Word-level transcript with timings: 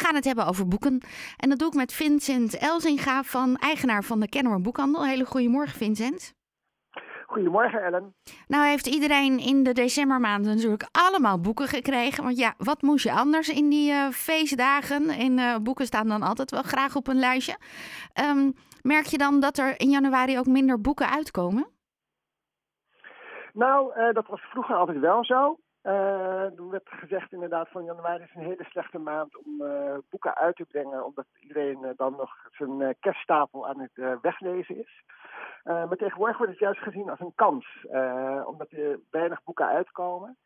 gaan 0.00 0.14
het 0.14 0.24
hebben 0.24 0.46
over 0.46 0.68
boeken. 0.68 1.00
En 1.36 1.48
dat 1.48 1.58
doe 1.58 1.68
ik 1.68 1.74
met 1.74 1.92
Vincent 1.92 2.58
Elzinga, 2.58 3.22
van 3.22 3.56
eigenaar 3.56 4.04
van 4.04 4.20
de 4.20 4.28
Kennemer 4.28 4.60
Boekhandel. 4.60 5.04
Hele 5.04 5.24
goedemorgen, 5.24 5.76
Vincent. 5.76 6.34
Goedemorgen, 7.26 7.82
Ellen. 7.82 8.14
Nou 8.48 8.66
heeft 8.66 8.86
iedereen 8.86 9.38
in 9.38 9.62
de 9.62 9.72
decembermaanden 9.72 10.54
natuurlijk 10.54 10.88
allemaal 10.92 11.40
boeken 11.40 11.66
gekregen. 11.66 12.24
Want 12.24 12.38
ja, 12.38 12.54
wat 12.58 12.82
moest 12.82 13.04
je 13.04 13.12
anders 13.12 13.48
in 13.48 13.68
die 13.68 13.92
uh, 13.92 14.08
feestdagen? 14.08 15.08
En 15.08 15.38
uh, 15.38 15.56
boeken 15.56 15.86
staan 15.86 16.08
dan 16.08 16.22
altijd 16.22 16.50
wel 16.50 16.62
graag 16.62 16.96
op 16.96 17.08
een 17.08 17.18
lijstje. 17.18 17.56
Um, 18.20 18.54
merk 18.82 19.06
je 19.06 19.18
dan 19.18 19.40
dat 19.40 19.58
er 19.58 19.80
in 19.80 19.90
januari 19.90 20.38
ook 20.38 20.46
minder 20.46 20.80
boeken 20.80 21.10
uitkomen? 21.10 21.68
Nou, 23.52 24.00
uh, 24.00 24.12
dat 24.12 24.26
was 24.26 24.40
vroeger 24.40 24.76
altijd 24.76 24.98
wel 24.98 25.24
zo. 25.24 25.58
Uh, 25.90 26.58
er 26.58 26.70
werd 26.70 26.88
gezegd 26.88 27.32
inderdaad 27.32 27.68
van 27.68 27.84
januari 27.84 28.22
is 28.22 28.34
een 28.34 28.44
hele 28.44 28.64
slechte 28.64 28.98
maand 28.98 29.36
om 29.36 29.62
uh, 29.62 29.94
boeken 30.10 30.34
uit 30.34 30.56
te 30.56 30.64
brengen, 30.64 31.04
omdat 31.04 31.26
iedereen 31.40 31.78
uh, 31.82 31.90
dan 31.96 32.16
nog 32.16 32.30
zijn 32.50 32.96
kerststapel 33.00 33.68
aan 33.68 33.80
het 33.80 34.20
weglezen 34.22 34.76
is. 34.76 35.04
maar 35.64 35.96
tegenwoordig 35.96 36.36
wordt 36.36 36.52
het 36.52 36.60
juist 36.60 36.80
gezien 36.80 37.10
als 37.10 37.20
een 37.20 37.34
kans, 37.34 37.86
omdat 38.44 38.70
er 38.70 39.00
weinig 39.10 39.42
boeken 39.44 39.66
uitkomen, 39.66 40.36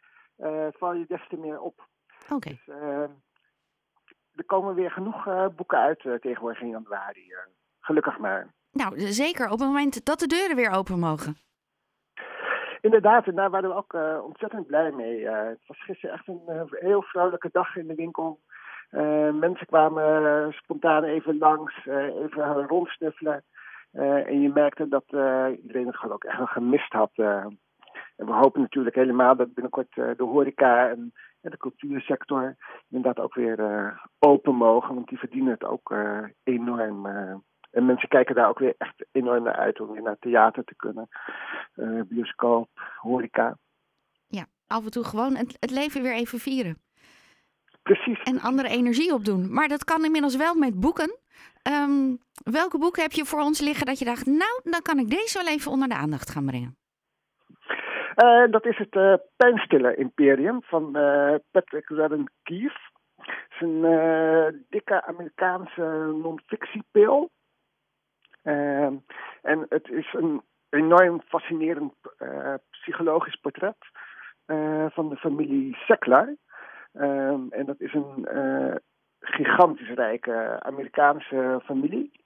val 0.70 0.94
je 0.94 1.04
des 1.06 1.28
te 1.28 1.36
meer 1.36 1.60
op. 1.60 1.88
Oké. 2.24 2.34
Okay. 2.34 2.60
Dus, 2.64 2.76
er 4.34 4.44
komen 4.44 4.74
weer 4.74 4.90
genoeg 4.90 5.24
boeken 5.56 5.78
uit 5.78 6.00
tegenwoordig 6.00 6.60
in 6.60 6.68
januari, 6.68 7.34
gelukkig 7.80 8.18
maar. 8.18 8.52
Nou, 8.72 9.00
zeker 9.00 9.44
op 9.44 9.58
het 9.58 9.68
moment 9.68 10.04
dat 10.04 10.18
de 10.18 10.26
deuren 10.26 10.56
weer 10.56 10.70
open 10.70 10.98
mogen. 10.98 11.36
Inderdaad, 12.84 13.26
en 13.26 13.34
daar 13.34 13.50
waren 13.50 13.68
we 13.68 13.76
ook 13.76 13.92
uh, 13.92 14.24
ontzettend 14.24 14.66
blij 14.66 14.90
mee. 14.90 15.20
Uh, 15.20 15.46
het 15.46 15.60
was 15.66 15.84
gisteren 15.84 16.14
echt 16.14 16.28
een 16.28 16.42
uh, 16.48 16.62
heel 16.68 17.02
vrolijke 17.02 17.48
dag 17.52 17.76
in 17.76 17.86
de 17.86 17.94
winkel. 17.94 18.40
mensen 19.32 19.66
kwamen 19.66 20.52
spontaan 20.52 21.04
even 21.04 21.38
langs, 21.38 21.86
even 21.86 22.66
rondsnuffelen. 22.66 23.44
en 23.92 24.40
je 24.40 24.50
merkte 24.54 24.88
dat 24.88 25.04
iedereen 25.62 25.86
het 25.86 25.96
gewoon 25.96 26.14
ook 26.14 26.24
echt 26.24 26.36
wel 26.36 26.46
gemist 26.46 26.92
had. 26.92 27.10
en 27.14 27.58
we 28.16 28.32
hopen 28.32 28.60
natuurlijk 28.60 28.96
helemaal 28.96 29.36
dat 29.36 29.54
binnenkort 29.54 29.94
de 29.94 30.24
horeca 30.24 30.88
en, 30.88 31.12
en, 31.40 31.50
de 31.50 31.56
cultuursector 31.56 32.56
inderdaad 32.90 33.24
ook 33.24 33.34
weer 33.34 33.58
open 34.18 34.54
mogen. 34.54 34.94
Want 34.94 35.08
die 35.08 35.18
verdienen 35.18 35.52
het 35.52 35.64
ook 35.64 35.94
enorm. 36.42 37.06
En 37.74 37.86
mensen 37.86 38.08
kijken 38.08 38.34
daar 38.34 38.48
ook 38.48 38.58
weer 38.58 38.74
echt 38.78 39.06
enorm 39.12 39.42
naar 39.42 39.56
uit 39.56 39.80
om 39.80 39.92
weer 39.92 40.02
naar 40.02 40.18
theater 40.18 40.64
te 40.64 40.74
kunnen. 40.76 41.08
Uh, 41.76 42.00
bioscoop, 42.08 42.68
horeca. 42.96 43.56
Ja, 44.26 44.46
af 44.66 44.84
en 44.84 44.90
toe 44.90 45.04
gewoon 45.04 45.36
het, 45.36 45.56
het 45.60 45.70
leven 45.70 46.02
weer 46.02 46.14
even 46.14 46.38
vieren. 46.38 46.78
Precies. 47.82 48.22
En 48.22 48.40
andere 48.40 48.68
energie 48.68 49.12
opdoen. 49.14 49.52
Maar 49.52 49.68
dat 49.68 49.84
kan 49.84 50.04
inmiddels 50.04 50.36
wel 50.36 50.54
met 50.54 50.80
boeken. 50.80 51.18
Um, 51.68 52.18
welke 52.44 52.78
boeken 52.78 53.02
heb 53.02 53.12
je 53.12 53.24
voor 53.24 53.40
ons 53.40 53.60
liggen 53.60 53.86
dat 53.86 53.98
je 53.98 54.04
dacht, 54.04 54.26
nou, 54.26 54.60
dan 54.64 54.82
kan 54.82 54.98
ik 54.98 55.10
deze 55.10 55.38
wel 55.38 55.52
even 55.52 55.70
onder 55.70 55.88
de 55.88 55.94
aandacht 55.94 56.30
gaan 56.30 56.46
brengen? 56.46 56.76
Uh, 58.24 58.50
dat 58.50 58.66
is 58.66 58.78
het 58.78 58.94
uh, 58.94 59.14
Pijnstiller 59.36 59.98
Imperium 59.98 60.62
van 60.62 60.92
Patrick 61.50 61.88
Redden 61.88 62.30
Keefe. 62.42 62.78
Het 63.16 63.50
is 63.50 63.60
een 63.60 64.66
dikke 64.68 65.04
Amerikaanse 65.04 66.14
non-fictiepil. 66.22 67.30
Uh, 68.44 68.92
en 69.42 69.66
het 69.68 69.88
is 69.90 70.12
een 70.12 70.42
enorm 70.74 71.22
fascinerend 71.28 71.94
uh, 72.18 72.54
psychologisch 72.70 73.36
portret 73.36 73.76
uh, 74.46 74.86
van 74.90 75.08
de 75.08 75.16
familie 75.16 75.76
Seklar. 75.76 76.34
Ehm, 76.92 77.40
en 77.50 77.66
dat 77.66 77.80
is 77.80 77.94
een 77.94 78.26
eh, 78.26 78.74
gigantisch 79.20 79.90
rijke 79.90 80.60
Amerikaanse 80.60 81.60
familie. 81.64 82.22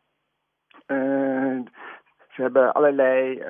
ze 2.29 2.43
hebben 2.43 2.73
allerlei 2.73 3.43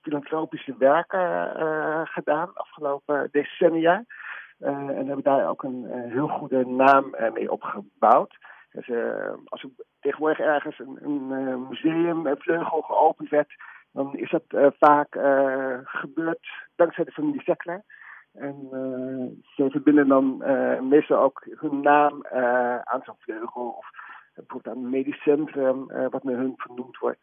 filantropische 0.00 0.74
werken 0.78 1.50
gedaan 2.08 2.54
afgelopen 2.54 3.28
decennia. 3.30 4.04
en 4.58 5.06
hebben 5.06 5.22
daar 5.22 5.48
ook 5.48 5.62
een 5.62 5.84
heel 6.08 6.28
goede 6.28 6.66
naam 6.66 7.14
mee 7.32 7.50
opgebouwd. 7.50 8.36
Dus, 8.76 8.88
uh, 8.88 9.34
als 9.44 9.62
er 9.62 9.70
tegenwoordig 10.00 10.38
ergens 10.38 10.78
een, 10.78 10.98
een 11.00 11.30
uh, 11.30 11.68
museum, 11.68 12.26
een 12.26 12.38
vleugel 12.38 12.80
geopend 12.80 13.28
werd, 13.28 13.54
dan 13.92 14.16
is 14.16 14.30
dat 14.30 14.42
uh, 14.48 14.66
vaak 14.78 15.18
gebeurd 15.84 16.46
dankzij 16.74 17.04
de 17.04 17.10
familie 17.10 17.42
Sekler. 17.42 17.82
En 18.32 18.68
ze 19.54 19.70
verbinden 19.70 20.08
dan 20.08 20.42
meestal 20.88 21.18
ook 21.18 21.46
hun 21.50 21.80
naam 21.80 22.26
aan 22.84 23.02
zo'n 23.04 23.16
vleugel 23.18 23.68
of 23.68 23.90
bijvoorbeeld 24.34 24.76
aan 24.76 24.82
een 24.82 24.90
medisch 24.90 25.22
centrum 25.22 25.86
wat 26.10 26.24
met 26.24 26.34
hun 26.34 26.52
vernoemd 26.56 26.98
wordt. 26.98 27.18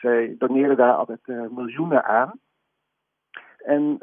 ze 0.00 0.34
doneren 0.38 0.76
daar 0.76 0.94
altijd 0.94 1.26
miljoenen 1.26 2.04
aan. 2.04 2.40
En 3.56 3.98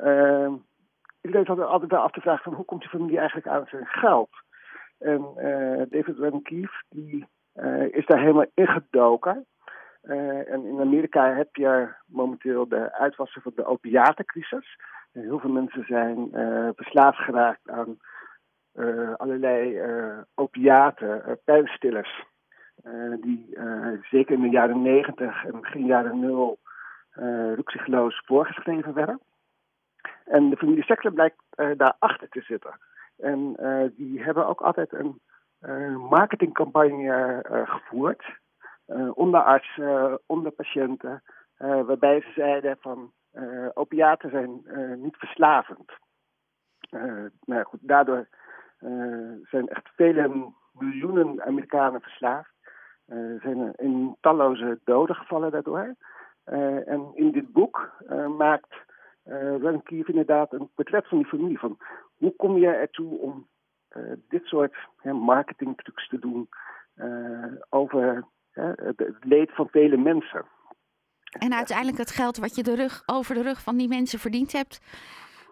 zat 1.21 1.57
er 1.57 1.65
altijd 1.65 1.91
wel 1.91 2.01
af 2.01 2.11
te 2.11 2.21
vragen 2.21 2.43
van 2.43 2.53
hoe 2.53 2.65
komt 2.65 2.81
die 2.81 2.89
familie 2.89 3.17
eigenlijk 3.17 3.47
aan 3.47 3.65
zijn 3.69 3.85
geld? 3.85 4.42
En 5.03 5.33
uh, 5.37 5.81
David 5.89 6.17
Renkief 6.17 6.81
die 6.89 7.27
uh, 7.55 7.93
is 7.93 8.05
daar 8.05 8.19
helemaal 8.19 8.45
ingedoken. 8.53 9.45
Uh, 10.03 10.51
en 10.51 10.65
in 10.65 10.79
Amerika 10.79 11.33
heb 11.33 11.55
je 11.55 11.93
momenteel 12.05 12.67
de 12.67 12.93
uitwassen 12.93 13.41
van 13.41 13.51
de 13.55 13.65
opiatencrisis. 13.65 14.77
En 15.11 15.21
heel 15.21 15.39
veel 15.39 15.51
mensen 15.51 15.85
zijn 15.85 16.29
verslaafd 16.75 17.17
geraakt 17.17 17.69
aan 17.69 17.97
allerlei 19.17 19.81
opiaten, 20.35 21.39
pijnstillers. 21.43 22.25
die 23.21 23.57
zeker 24.01 24.35
in 24.35 24.41
de 24.41 24.49
jaren 24.49 24.81
negentig 24.81 25.45
en 25.45 25.61
begin 25.61 25.85
jaren 25.85 26.19
nul 26.19 26.59
rukzichtloos 27.55 28.21
voorgeschreven 28.25 28.93
werden. 28.93 29.19
En 30.25 30.49
de 30.49 30.57
familie 30.57 30.83
Sekler 30.83 31.13
blijkt 31.13 31.43
daarachter 31.77 32.29
te 32.29 32.41
zitten. 32.41 32.79
En 33.17 33.55
uh, 33.59 33.89
die 33.95 34.23
hebben 34.23 34.47
ook 34.47 34.61
altijd 34.61 34.93
een 34.93 35.21
marketingcampagne 36.09 37.43
uh, 37.51 37.69
gevoerd. 37.69 38.41
onder 39.13 39.43
artsen, 39.43 40.19
onder 40.25 40.51
patiënten. 40.51 41.23
waarbij 41.57 42.21
ze 42.21 42.31
zeiden 42.35 42.77
van 42.79 43.11
opiaten 43.73 44.29
zijn 44.29 44.63
niet 45.01 45.15
verslavend. 45.17 45.91
nou 47.45 47.63
goed, 47.63 47.79
daardoor 47.81 48.27
zijn 49.43 49.67
echt 49.67 49.89
vele 49.95 50.51
miljoenen 50.71 51.43
Amerikanen 51.43 52.01
verslaafd. 52.01 52.53
Er 53.05 53.39
zijn 53.41 53.73
in 53.75 54.17
talloze 54.21 54.79
doden 54.83 55.15
gevallen 55.15 55.51
daardoor. 55.51 55.95
en 56.85 57.11
in 57.13 57.31
dit 57.31 57.51
boek 57.51 57.91
maakt 58.37 58.75
uh, 59.25 59.77
Keefe 59.83 60.09
inderdaad 60.09 60.53
een 60.53 60.69
portret 60.75 61.07
van 61.07 61.17
die 61.17 61.27
familie. 61.27 61.59
Van 61.59 61.77
hoe 62.17 62.35
kom 62.35 62.57
je 62.57 62.67
ertoe 62.67 63.19
om 63.19 63.47
uh, 63.97 64.13
dit 64.27 64.45
soort 64.45 64.75
hè, 64.97 65.13
marketingtrucs 65.13 66.07
te 66.07 66.19
doen 66.19 66.49
uh, 66.95 67.51
over 67.69 68.25
het 68.51 69.15
leed 69.19 69.51
van 69.51 69.67
vele 69.67 69.97
mensen. 69.97 70.45
En 71.39 71.53
uiteindelijk 71.53 71.97
het 71.97 72.11
geld 72.11 72.37
wat 72.37 72.55
je 72.55 72.63
de 72.63 72.75
rug, 72.75 73.03
over 73.05 73.35
de 73.35 73.41
rug 73.41 73.61
van 73.61 73.77
die 73.77 73.87
mensen 73.87 74.19
verdiend 74.19 74.51
hebt, 74.51 74.81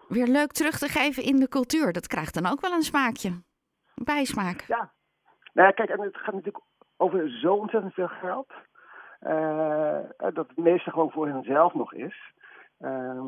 weer 0.08 0.26
leuk 0.26 0.52
terug 0.52 0.78
te 0.78 0.88
geven 0.88 1.22
in 1.22 1.36
de 1.36 1.48
cultuur. 1.48 1.92
Dat 1.92 2.06
krijgt 2.06 2.34
dan 2.34 2.46
ook 2.46 2.60
wel 2.60 2.72
een 2.72 2.82
smaakje. 2.82 3.28
Een 3.28 4.04
bijsmaak. 4.04 4.64
Ja. 4.66 4.92
Nou 5.52 5.68
ja, 5.68 5.74
kijk, 5.74 5.88
en 5.88 6.00
het 6.00 6.16
gaat 6.16 6.34
natuurlijk 6.34 6.64
over 6.96 7.30
zo 7.30 7.54
ontzettend 7.54 7.94
veel 7.94 8.08
geld. 8.08 8.52
dat 10.34 10.48
het 10.48 10.56
meeste 10.56 10.90
gewoon 10.90 11.10
voor 11.10 11.28
henzelf 11.28 11.74
nog 11.74 11.94
is. 11.94 12.32
Uh, 12.82 13.24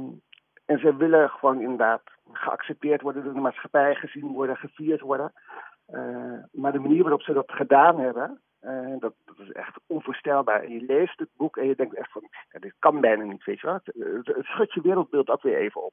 en 0.64 0.78
ze 0.78 0.96
willen 0.96 1.30
gewoon 1.30 1.60
inderdaad 1.60 2.02
geaccepteerd 2.32 3.00
worden 3.00 3.24
door 3.24 3.34
de 3.34 3.40
maatschappij, 3.40 3.94
gezien 3.94 4.32
worden, 4.32 4.56
gevierd 4.56 5.00
worden. 5.00 5.32
Uh, 5.88 6.38
maar 6.52 6.72
de 6.72 6.78
manier 6.78 7.02
waarop 7.02 7.22
ze 7.22 7.32
dat 7.32 7.52
gedaan 7.52 8.00
hebben, 8.00 8.40
uh, 8.62 8.98
dat, 8.98 9.14
dat, 9.24 9.38
is 9.38 9.52
echt 9.52 9.80
onvoorstelbaar. 9.86 10.62
En 10.62 10.72
je 10.72 10.80
leest 10.80 11.18
het 11.18 11.28
boek 11.36 11.56
en 11.56 11.66
je 11.66 11.74
denkt 11.74 11.94
echt 11.94 12.12
van, 12.12 12.28
dit 12.48 12.74
kan 12.78 13.00
bijna 13.00 13.24
niet, 13.24 13.44
weet 13.44 13.60
je 13.60 13.66
wel. 13.66 13.80
Het, 14.24 14.46
schudt 14.46 14.72
je 14.72 14.80
wereldbeeld 14.80 15.28
ook 15.30 15.42
weer 15.42 15.56
even 15.56 15.82
op. 15.82 15.92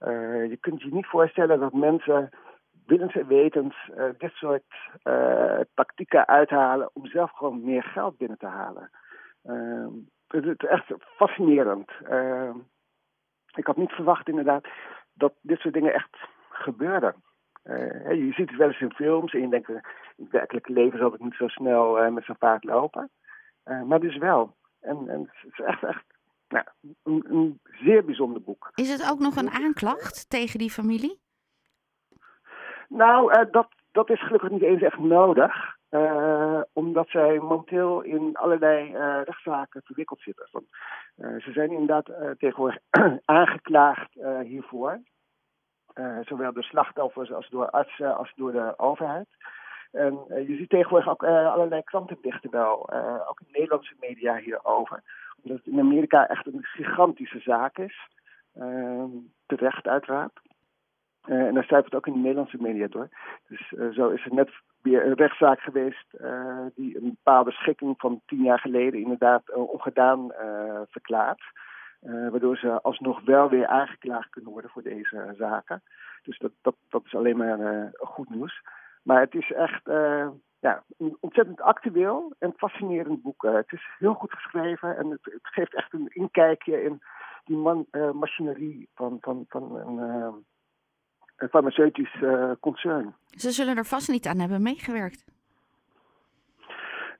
Uh, 0.00 0.48
je 0.50 0.56
kunt 0.56 0.82
je 0.82 0.94
niet 0.94 1.06
voorstellen 1.06 1.60
dat 1.60 1.72
mensen 1.72 2.28
willens 2.86 3.14
en 3.14 3.26
wetens 3.26 3.90
dit 4.18 4.32
soort 4.32 4.64
tactieken 5.74 6.28
uithalen 6.28 6.90
om 6.92 7.06
zelf 7.06 7.30
gewoon 7.30 7.64
meer 7.64 7.82
geld 7.82 8.16
binnen 8.16 8.38
te 8.38 8.46
halen. 8.46 8.90
het 10.26 10.44
is 10.44 10.68
echt 10.68 10.92
fascinerend 11.16 11.90
ik 13.54 13.66
had 13.66 13.76
niet 13.76 13.92
verwacht 13.92 14.28
inderdaad 14.28 14.66
dat 15.12 15.32
dit 15.40 15.58
soort 15.58 15.74
dingen 15.74 15.94
echt 15.94 16.16
gebeurden. 16.50 17.14
Uh, 17.64 18.12
je 18.12 18.32
ziet 18.32 18.48
het 18.48 18.58
wel 18.58 18.68
eens 18.68 18.80
in 18.80 18.92
films 18.92 19.32
en 19.32 19.40
je 19.40 19.48
denkt, 19.48 19.68
uh, 19.68 19.76
in 20.16 20.24
het 20.24 20.32
werkelijke 20.32 20.72
leven 20.72 20.98
zal 20.98 21.12
het 21.12 21.20
niet 21.20 21.34
zo 21.34 21.48
snel 21.48 22.04
uh, 22.04 22.10
met 22.10 22.24
zijn 22.24 22.38
paard 22.38 22.64
lopen. 22.64 23.10
maar 23.86 24.00
dus 24.00 24.16
wel. 24.16 24.56
En, 24.80 25.08
en 25.08 25.20
het 25.20 25.52
is 25.52 25.64
echt, 25.64 25.82
echt 25.82 26.04
nou, 26.48 26.64
een, 27.02 27.24
een, 27.28 27.60
zeer 27.64 28.04
bijzonder 28.04 28.42
boek. 28.42 28.70
Is 28.74 28.90
het 28.90 29.10
ook 29.10 29.18
nog 29.18 29.36
een 29.36 29.50
aanklacht 29.50 30.30
tegen 30.30 30.58
die 30.58 30.70
familie? 30.70 31.20
Nou, 32.88 33.50
dat, 33.50 33.68
dat 33.92 34.10
is 34.10 34.22
gelukkig 34.24 34.50
niet 34.50 34.62
eens 34.62 34.82
echt 34.82 34.98
nodig. 34.98 35.71
Uh, 35.92 36.60
omdat 36.72 37.08
zij 37.08 37.38
momenteel 37.38 38.00
in 38.00 38.36
allerlei 38.36 38.94
uh, 38.94 39.20
rechtszaken 39.24 39.82
verwikkeld 39.84 40.20
zitten. 40.20 40.48
Want, 40.50 40.64
uh, 41.16 41.40
ze 41.40 41.52
zijn 41.52 41.70
inderdaad 41.70 42.06
tegenwoordig 42.38 42.78
aangeklaagd 43.24 44.12
hiervoor. 44.42 45.00
zowel 46.20 46.52
door 46.52 46.62
slachtoffers 46.62 47.32
als 47.32 47.48
door 47.48 47.70
artsen 47.70 48.16
als 48.16 48.32
door 48.34 48.52
de 48.52 48.74
overheid. 48.76 49.26
En 49.90 50.18
je 50.28 50.56
ziet 50.56 50.68
tegenwoordig 50.68 51.08
ook 51.08 51.24
allerlei 51.24 51.82
krantendichten 51.82 52.50
wel, 52.50 52.92
ook 53.28 53.40
in 53.40 53.52
Nederlandse 53.52 53.94
media 54.00 54.36
hierover. 54.36 55.02
Omdat 55.42 55.58
het 55.58 55.74
in 55.74 55.80
Amerika 55.80 56.28
echt 56.28 56.46
een 56.46 56.62
gigantische 56.62 57.40
zaak 57.40 57.78
is. 57.78 58.08
terecht 59.46 59.86
uiteraard. 59.86 60.40
en 61.22 61.54
daar 61.54 61.64
cijfert 61.64 61.94
ook 61.94 62.06
in 62.06 62.12
de 62.12 62.18
Nederlandse 62.18 62.62
media 62.62 62.86
door. 62.86 63.08
Dus 63.48 63.68
zo 63.94 64.08
is 64.08 64.24
er 64.24 64.34
net 64.34 64.50
weer 64.82 65.06
een 65.06 65.14
rechtszaak 65.14 65.60
geweest 65.60 66.06
uh, 66.20 66.66
die 66.74 66.96
een 66.96 67.18
bepaalde 67.22 67.50
schikking 67.50 67.94
van 67.98 68.20
tien 68.26 68.42
jaar 68.42 68.58
geleden 68.58 69.00
inderdaad 69.00 69.42
uh, 69.48 69.70
ongedaan 69.70 70.32
uh, 70.40 70.80
verklaart. 70.88 71.42
waardoor 72.00 72.56
ze 72.56 72.82
alsnog 72.82 73.20
wel 73.24 73.48
weer 73.48 73.66
aangeklaagd 73.66 74.30
kunnen 74.30 74.52
worden 74.52 74.70
voor 74.70 74.82
deze 74.82 75.34
zaken. 75.38 75.82
Dus 76.22 76.38
dat, 76.38 76.52
dat, 76.62 76.74
dat 76.88 77.02
is 77.04 77.14
alleen 77.14 77.36
maar 77.36 77.90
goed 77.92 78.30
nieuws. 78.30 78.62
Maar 79.02 79.20
het 79.20 79.34
is 79.34 79.52
echt 79.52 79.82
ja, 80.60 80.82
een 80.98 81.16
ontzettend 81.20 81.60
actueel 81.60 82.34
en 82.38 82.52
fascinerend 82.56 83.22
boek. 83.22 83.42
het 83.42 83.72
is 83.72 83.88
heel 83.98 84.14
goed 84.14 84.32
geschreven 84.32 84.96
en 84.96 85.10
het, 85.10 85.20
geeft 85.42 85.74
echt 85.74 85.92
een 85.92 86.08
inkijkje 86.08 86.82
in 86.82 87.02
die 87.44 87.56
man, 87.56 87.86
machinerie 88.12 88.88
van, 88.94 89.16
van, 89.20 89.44
van 89.48 89.76
een 89.76 90.44
farmaceutisch 91.50 92.14
uh, 92.22 92.50
concern. 92.60 93.14
Ze 93.30 93.50
zullen 93.50 93.76
er 93.76 93.84
vast 93.84 94.08
niet 94.08 94.26
aan 94.26 94.38
hebben 94.38 94.62
meegewerkt. 94.62 95.24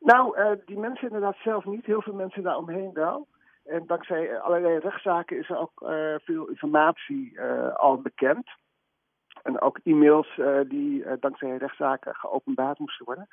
Nou, 0.00 0.38
uh, 0.38 0.50
die 0.66 0.78
mensen 0.78 1.06
inderdaad 1.06 1.36
zelf 1.36 1.64
niet. 1.64 1.86
Heel 1.86 2.02
veel 2.02 2.14
mensen 2.14 2.42
daaromheen 2.42 2.90
wel. 2.92 3.26
En 3.64 3.86
dankzij 3.86 4.40
allerlei 4.40 4.78
rechtszaken 4.78 5.38
is 5.38 5.48
er 5.48 5.58
ook 5.58 5.82
uh, 5.82 6.14
veel 6.18 6.48
informatie 6.48 7.40
al 7.74 8.00
bekend. 8.00 8.50
En 9.42 9.60
ook 9.60 9.78
e-mails 9.84 10.40
die 10.68 11.04
dankzij 11.20 11.56
rechtszaken 11.56 12.14
geopenbaard 12.14 12.78
moesten 12.78 13.04
worden. 13.04 13.28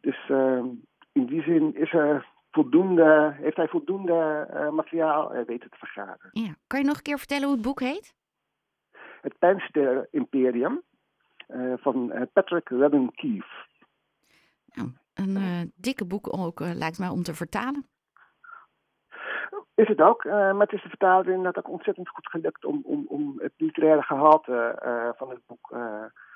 dus 0.00 0.28
in 1.12 1.26
die 1.26 1.42
zin 1.42 1.74
is 1.74 1.92
er 1.92 2.26
voldoende, 2.50 3.34
heeft 3.36 3.56
hij 3.56 3.68
voldoende 3.68 4.48
materiaal 4.72 5.32
weten 5.32 5.70
te 5.70 5.76
vergaren. 5.78 6.30
Ja. 6.32 6.54
Kan 6.66 6.80
je 6.80 6.86
nog 6.86 6.96
een 6.96 7.02
keer 7.02 7.18
vertellen 7.18 7.44
hoe 7.46 7.54
het 7.54 7.64
boek 7.64 7.80
heet? 7.80 8.14
Het 9.20 9.38
Pijnster 9.38 10.08
Imperium 10.10 10.82
uh, 11.48 11.74
van 11.76 12.10
uh, 12.14 12.22
Patrick 12.32 12.68
Redden 12.68 13.14
Keefe. 13.14 13.66
Nou, 14.64 14.88
een 15.14 15.36
uh, 15.36 15.60
dikke 15.74 16.06
boek 16.06 16.36
ook, 16.38 16.60
lijkt 16.60 16.98
mij, 16.98 17.08
om 17.08 17.22
te 17.22 17.34
vertalen. 17.34 17.88
Is 19.74 19.88
het 19.88 20.00
ook, 20.00 20.24
maar 20.24 20.58
het 20.60 20.72
is 20.72 20.82
de 20.82 20.88
vertaling 20.88 21.36
inderdaad 21.36 21.64
ook 21.64 21.72
ontzettend 21.72 22.08
goed 22.08 22.28
gelukt 22.28 22.64
om, 22.64 22.80
om, 22.84 23.04
om 23.08 23.38
het 23.38 23.52
literaire 23.56 24.02
gehalte 24.02 24.78
van 25.16 25.30
het 25.30 25.40
boek 25.46 25.74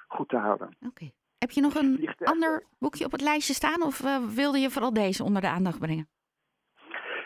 goed 0.09 0.29
te 0.29 0.37
houden. 0.37 0.67
Oké. 0.67 0.87
Okay. 0.87 1.13
Heb 1.39 1.51
je 1.51 1.61
nog 1.61 1.75
een 1.75 2.15
ander 2.19 2.65
boekje 2.79 3.05
op 3.05 3.13
het 3.13 3.21
lijstje 3.21 3.55
staan 3.55 3.83
of 3.83 4.01
wilde 4.35 4.59
je 4.59 4.71
vooral 4.71 4.93
deze 4.93 5.25
onder 5.25 5.43
de 5.43 5.49
aandacht 5.49 5.79
brengen? 5.79 6.09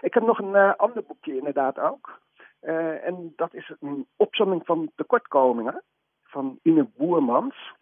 Ik 0.01 0.15
heb 0.15 0.23
nog 0.23 0.39
een 0.39 0.77
ander 0.77 1.03
boekje 1.03 1.37
inderdaad 1.37 1.79
ook. 1.79 2.21
Uh, 2.63 3.05
en 3.07 3.33
dat 3.37 3.55
is 3.55 3.73
een 3.81 4.07
opzomming 4.17 4.67
van 4.67 4.91
tekortkomingen 4.95 5.83
van 6.23 6.59
Ine 6.63 6.89
Boermans. 6.97 7.75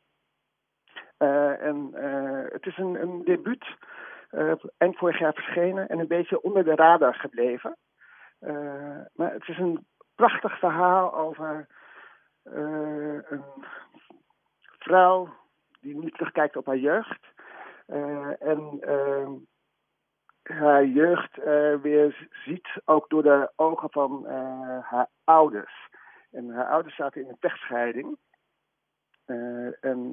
Uh, 1.19 1.63
en 1.63 1.91
uh, 1.95 2.45
het 2.53 2.67
is 2.67 2.79
een, 2.79 3.03
een 3.03 3.25
debuut, 3.25 3.67
eind 4.79 4.97
vorig 4.97 5.19
jaar 5.19 5.33
verschenen 5.33 5.89
en 5.89 5.99
een 5.99 6.07
beetje 6.07 6.43
onder 6.43 6.65
de 6.65 6.75
radar 6.75 7.15
gebleven. 7.15 7.77
maar 9.13 9.33
het 9.33 9.49
is 9.49 9.59
een 9.59 9.87
prachtig 10.15 10.59
verhaal 10.59 11.15
over 11.15 11.67
een 12.43 13.45
vrouw 14.79 15.29
die 15.81 15.97
niet 15.97 16.15
terugkijkt 16.15 16.57
op 16.57 16.67
haar 16.67 16.77
jeugd. 16.77 17.27
en 18.39 18.81
haar 20.47 20.85
jeugd 20.85 21.39
uh, 21.39 21.45
weer 21.83 22.29
ziet, 22.31 22.69
ook 22.85 23.09
door 23.09 23.23
de 23.23 23.51
ogen 23.57 23.91
van 23.91 24.23
uh, 24.25 24.79
haar 24.83 25.09
ouders. 25.25 25.89
En 26.31 26.51
haar 26.51 26.69
ouders 26.69 26.97
zaten 26.97 27.23
in 27.23 27.29
een 27.29 27.37
vechtscheiding. 27.41 28.17
Uh, 29.27 29.85
en 29.85 30.09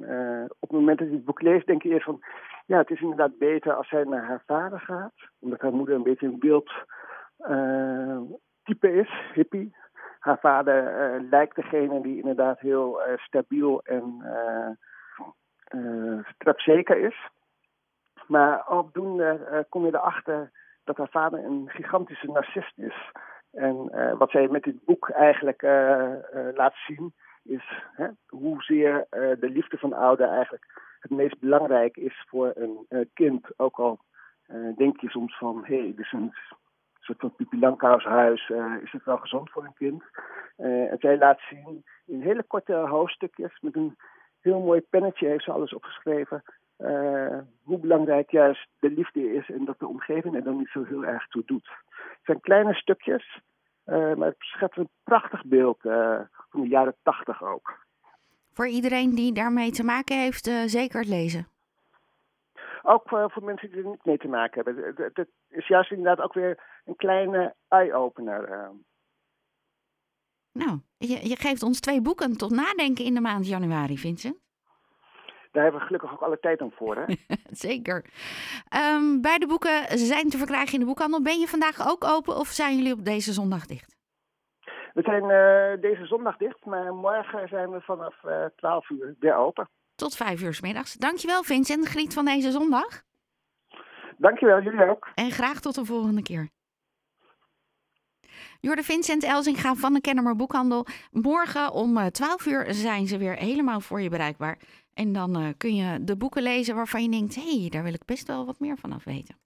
op 0.58 0.68
het 0.68 0.78
moment 0.78 0.98
dat 0.98 1.08
je 1.08 1.14
het 1.14 1.24
boek 1.24 1.42
leest, 1.42 1.66
denk 1.66 1.82
je 1.82 1.88
eerst 1.88 2.04
van... 2.04 2.24
ja, 2.66 2.78
het 2.78 2.90
is 2.90 3.00
inderdaad 3.00 3.38
beter 3.38 3.74
als 3.74 3.88
zij 3.88 4.04
naar 4.04 4.24
haar 4.24 4.42
vader 4.46 4.80
gaat. 4.80 5.14
Omdat 5.38 5.60
haar 5.60 5.72
moeder 5.72 5.94
een 5.94 6.02
beetje 6.02 6.26
een 6.26 6.38
beeld 6.38 6.72
type 8.62 8.92
is, 8.92 9.30
hippie. 9.34 9.76
Haar 10.18 10.38
vader 10.38 11.20
lijkt 11.20 11.56
degene 11.56 12.02
die 12.02 12.16
inderdaad 12.16 12.60
heel 12.60 13.00
stabiel 13.16 13.82
en 13.82 14.22
strapzeker 16.38 16.98
is. 16.98 17.28
Maar 18.26 18.68
opdoende 18.68 19.48
uh, 19.50 19.58
kom 19.68 19.84
je 19.84 19.94
erachter 19.94 20.50
dat 20.84 20.96
haar 20.96 21.08
vader 21.10 21.44
een 21.44 21.64
gigantische 21.70 22.26
narcist 22.26 22.78
is. 22.78 23.10
En 23.52 23.88
uh, 23.92 24.12
wat 24.18 24.30
zij 24.30 24.48
met 24.48 24.62
dit 24.62 24.84
boek 24.84 25.08
eigenlijk 25.08 25.62
uh, 25.62 26.12
laat 26.54 26.74
zien, 26.86 27.14
is 27.42 27.82
hè, 27.92 28.06
hoezeer 28.28 29.06
de 29.10 29.50
liefde 29.52 29.78
van 29.78 29.92
ouder 29.92 30.28
eigenlijk 30.28 30.66
het 31.00 31.10
meest 31.10 31.38
belangrijk 31.38 31.96
is 31.96 32.24
voor 32.28 32.52
een 32.54 33.08
kind. 33.14 33.58
Ook 33.58 33.78
al 33.78 33.98
denk 34.76 35.00
je 35.00 35.10
soms 35.10 35.38
van, 35.38 35.64
hé, 35.64 35.78
hey, 35.78 35.86
dit 35.86 35.98
is 35.98 36.12
een 36.12 36.32
soort 37.00 37.20
van 37.20 37.34
Pipi 37.34 37.58
Langkous 37.58 38.04
is 38.82 38.92
het 38.92 39.04
wel 39.04 39.16
gezond 39.16 39.50
voor 39.50 39.64
een 39.64 39.74
kind? 39.74 40.02
en 40.56 40.96
zij 40.98 41.18
laat 41.18 41.40
zien 41.48 41.84
in 42.06 42.20
hele 42.20 42.42
korte 42.42 42.74
hoofdstukjes, 42.74 43.58
met 43.60 43.76
een 43.76 43.96
heel 44.40 44.60
mooi 44.60 44.80
pennetje 44.80 45.26
heeft 45.26 45.44
ze 45.44 45.52
alles 45.52 45.74
opgeschreven, 45.74 46.42
uh, 46.78 47.38
hoe 47.62 47.78
belangrijk 47.78 48.30
juist 48.30 48.68
de 48.78 48.90
liefde 48.90 49.32
is 49.32 49.50
en 49.50 49.64
dat 49.64 49.78
de 49.78 49.86
omgeving 49.86 50.34
er 50.34 50.44
dan 50.44 50.58
niet 50.58 50.68
zo 50.68 50.84
heel 50.84 51.04
erg 51.04 51.28
toe 51.28 51.42
doet. 51.46 51.68
Het 51.88 52.24
zijn 52.24 52.40
kleine 52.40 52.74
stukjes, 52.74 53.40
uh, 53.86 54.14
maar 54.14 54.28
het 54.28 54.36
schetst 54.38 54.78
een 54.78 54.88
prachtig 55.04 55.44
beeld 55.44 55.84
uh, 55.84 56.20
van 56.50 56.60
de 56.60 56.68
jaren 56.68 56.96
tachtig 57.02 57.42
ook. 57.42 57.82
Voor 58.52 58.68
iedereen 58.68 59.14
die 59.14 59.32
daarmee 59.32 59.70
te 59.70 59.84
maken 59.84 60.18
heeft, 60.18 60.44
zeker 60.66 60.98
het 60.98 61.08
lezen. 61.08 61.48
Ook 62.82 63.08
voor 63.08 63.44
mensen 63.44 63.70
die 63.70 63.82
er 63.82 63.90
niet 63.90 64.04
mee 64.04 64.18
te 64.18 64.28
maken 64.28 64.64
hebben. 64.64 64.94
Het, 65.14 65.28
is 65.48 65.66
juist 65.66 65.90
inderdaad 65.90 66.24
ook 66.24 66.34
weer 66.34 66.62
een 66.84 66.96
kleine 66.96 67.54
eye-opener. 67.68 68.70
Nou, 70.52 70.78
je, 70.96 71.28
je 71.28 71.36
geeft 71.36 71.62
ons 71.62 71.80
twee 71.80 72.00
boeken 72.00 72.36
tot 72.36 72.50
nadenken 72.50 73.04
in 73.04 73.14
de 73.14 73.20
maand 73.20 73.46
januari, 73.48 73.98
Vincent 73.98 74.43
daar 75.54 75.62
hebben 75.62 75.80
we 75.80 75.86
gelukkig 75.86 76.12
ook 76.12 76.22
alle 76.22 76.38
tijd 76.40 76.60
om 76.60 76.72
voor. 76.72 76.96
Hè? 76.96 77.14
Zeker. 77.66 78.04
Um, 78.94 79.20
beide 79.20 79.46
boeken 79.46 79.98
zijn 79.98 80.28
te 80.28 80.38
verkrijgen 80.38 80.72
in 80.72 80.80
de 80.80 80.86
boekhandel. 80.86 81.22
Ben 81.22 81.38
je 81.38 81.46
vandaag 81.46 81.88
ook 81.88 82.04
open 82.04 82.36
of 82.36 82.48
zijn 82.48 82.76
jullie 82.76 82.92
op 82.92 83.04
deze 83.04 83.32
zondag 83.32 83.66
dicht? 83.66 83.96
We 84.94 85.02
zijn 85.02 85.22
uh, 85.22 85.82
deze 85.82 86.06
zondag 86.06 86.36
dicht, 86.36 86.64
maar 86.64 86.94
morgen 86.94 87.48
zijn 87.48 87.70
we 87.70 87.80
vanaf 87.80 88.14
uh, 88.24 88.44
eh, 88.44 88.50
12 88.56 88.90
uur 88.90 89.14
weer 89.18 89.36
open. 89.36 89.68
Tot 89.94 90.16
5 90.16 90.42
uur 90.42 90.54
s 90.54 90.60
middags. 90.60 90.94
Dankjewel 90.94 91.42
Vincent, 91.42 91.88
geniet 91.88 92.14
van 92.14 92.24
deze 92.24 92.50
zondag. 92.50 93.02
Dankjewel, 94.16 94.60
jullie 94.62 94.90
ook. 94.90 95.08
En 95.14 95.30
graag 95.30 95.60
tot 95.60 95.74
de 95.74 95.84
volgende 95.84 96.22
keer. 96.22 96.48
Jorde 98.60 98.82
Vincent 98.82 99.24
Elzinga 99.24 99.74
van 99.74 99.92
de 99.92 100.00
Kennemer 100.00 100.36
Boekhandel. 100.36 100.86
Morgen 101.10 101.72
om 101.72 102.10
12 102.10 102.46
eh, 102.46 102.52
uur 102.52 102.74
zijn 102.74 103.06
ze 103.06 103.18
weer 103.18 103.36
helemaal 103.36 103.80
voor 103.80 104.00
je 104.00 104.08
bereikbaar. 104.08 104.58
En 104.94 105.12
dan 105.12 105.40
uh, 105.40 105.48
kun 105.56 105.74
je 105.74 106.04
de 106.04 106.16
boeken 106.16 106.42
lezen 106.42 106.74
waarvan 106.74 107.02
je 107.02 107.08
denkt: 107.08 107.34
hé, 107.34 107.60
hey, 107.60 107.68
daar 107.68 107.82
wil 107.82 107.94
ik 107.94 108.04
best 108.04 108.26
wel 108.26 108.46
wat 108.46 108.60
meer 108.60 108.78
van 108.78 108.92
af 108.92 109.04
weten. 109.04 109.36